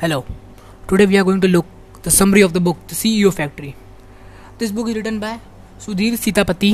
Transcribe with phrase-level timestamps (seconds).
[0.00, 0.24] Hello.
[0.88, 1.66] Today we are going to look
[2.04, 3.76] the summary of the book The CEO Factory.
[4.56, 5.40] This book is written by
[5.78, 6.70] Sudhir Sitapati.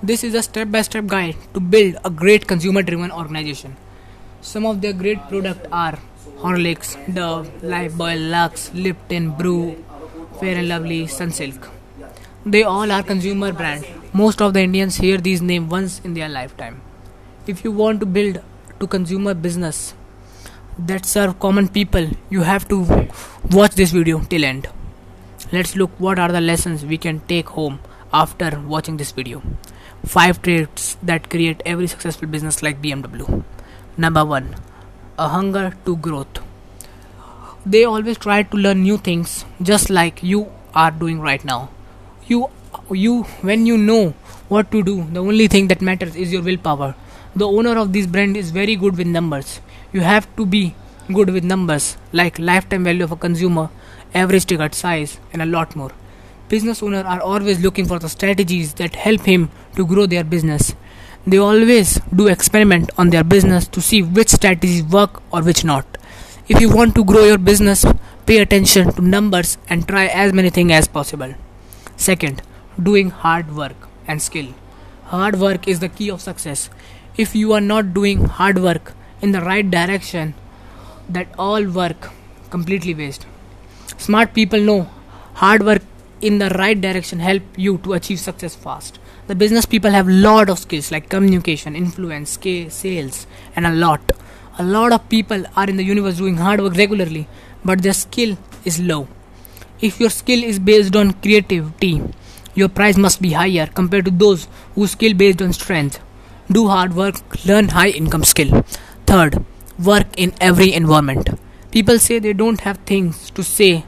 [0.00, 3.74] This is a step-by-step guide to build a great consumer-driven organization.
[4.40, 5.98] Some of their great products are
[6.44, 9.74] Horlicks, Dove, Lifebuoy, Lux, Lipton, Bru,
[10.38, 11.68] Fair and Lovely, Sunsilk.
[12.46, 13.84] They all are consumer brand.
[14.12, 16.80] Most of the Indians hear these names once in their lifetime.
[17.48, 18.40] If you want to build
[18.78, 19.94] to consumer business
[20.78, 23.08] that serve common people you have to
[23.50, 24.68] watch this video till end.
[25.52, 27.80] Let's look what are the lessons we can take home
[28.12, 29.42] after watching this video.
[30.04, 33.44] Five traits that create every successful business like BMW
[33.96, 34.54] number 1
[35.18, 36.40] a hunger to growth.
[37.64, 41.70] They always try to learn new things just like you are doing right now.
[42.26, 42.50] You
[42.90, 44.14] you when you know
[44.48, 46.94] what to do the only thing that matters is your willpower
[47.36, 49.60] the owner of this brand is very good with numbers
[49.94, 50.74] you have to be
[51.12, 53.70] good with numbers like lifetime value of a consumer,
[54.12, 55.92] average ticket size, and a lot more.
[56.48, 60.74] Business owners are always looking for the strategies that help him to grow their business.
[61.26, 65.86] They always do experiment on their business to see which strategies work or which not.
[66.48, 67.84] If you want to grow your business,
[68.26, 71.34] pay attention to numbers and try as many things as possible.
[71.96, 72.42] Second,
[72.82, 74.48] doing hard work and skill.
[75.14, 76.70] Hard work is the key of success.
[77.16, 80.34] If you are not doing hard work, in the right direction
[81.08, 82.08] that all work
[82.50, 83.26] completely waste.
[83.96, 84.88] Smart people know
[85.34, 85.82] hard work
[86.20, 88.98] in the right direction help you to achieve success fast.
[89.28, 92.36] The business people have lot of skills like communication influence
[92.80, 94.12] sales and a lot.
[94.58, 97.28] A lot of people are in the universe doing hard work regularly
[97.64, 99.06] but their skill is low.
[99.80, 102.02] If your skill is based on creativity
[102.54, 106.00] your price must be higher compared to those whose skill based on strength
[106.50, 107.16] do hard work
[107.46, 108.64] learn high income skill
[109.06, 109.44] Third,
[109.78, 111.28] work in every environment.
[111.70, 113.84] People say they don't have things to say.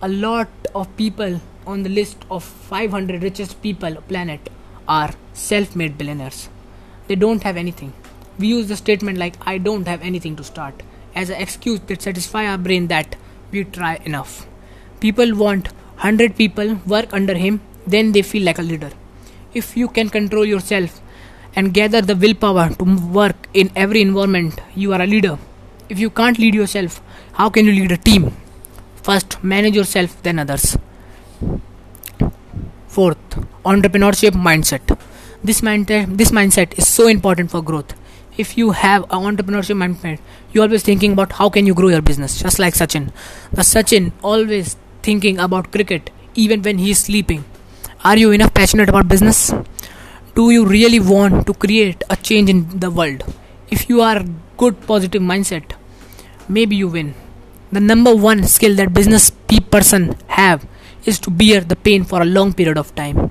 [0.00, 4.48] A lot of people on the list of 500 richest people planet
[4.86, 6.48] are self-made billionaires.
[7.08, 7.92] They don't have anything.
[8.38, 10.82] We use the statement like I don't have anything to start
[11.14, 13.16] as an excuse that satisfy our brain that
[13.50, 14.46] we try enough.
[15.00, 18.90] People want 100 people work under him then they feel like a leader.
[19.54, 21.00] If you can control yourself
[21.54, 25.38] and gather the willpower to work in every environment, you are a leader.
[25.88, 27.00] If you can't lead yourself,
[27.32, 28.36] how can you lead a team?
[28.96, 30.76] First, manage yourself, then others.
[32.88, 33.30] Fourth,
[33.64, 34.98] entrepreneurship mindset.
[35.44, 37.94] This mindset, this mindset is so important for growth.
[38.36, 40.18] If you have an entrepreneurship mindset,
[40.52, 43.12] you're always thinking about how can you grow your business, just like Sachin.
[43.52, 47.44] The Sachin always thinking about cricket even when he is sleeping.
[48.04, 49.52] Are you enough passionate about business?
[50.36, 53.22] do you really want to create a change in the world?
[53.70, 54.22] If you are
[54.58, 55.72] good positive mindset
[56.46, 57.14] maybe you win.
[57.72, 59.30] The number one skill that business
[59.70, 60.66] person have
[61.06, 63.30] is to bear the pain for a long period of time.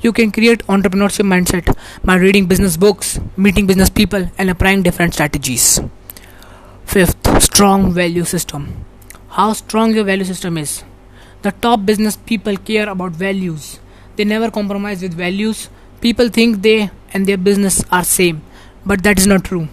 [0.00, 5.14] You can create entrepreneurship mindset by reading business books meeting business people and applying different
[5.14, 5.80] strategies.
[6.84, 8.84] Fifth strong value system.
[9.30, 10.84] How strong your value system is
[11.44, 13.78] the top business people care about values.
[14.16, 15.68] They never compromise with values.
[16.00, 18.42] People think they and their business are same
[18.86, 19.68] but that is not true.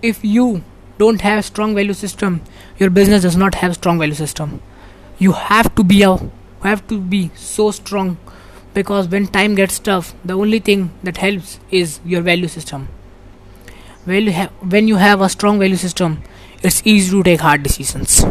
[0.00, 0.62] If you
[0.98, 2.40] don't have strong value system
[2.78, 4.60] your business does not have strong value system.
[5.18, 6.16] You have to be a
[6.62, 8.16] have to be so strong
[8.74, 12.88] because when time gets tough the only thing that helps is your value system.
[14.04, 14.32] When you,
[14.76, 16.22] when you have a strong value system
[16.62, 18.24] it's easy to take hard decisions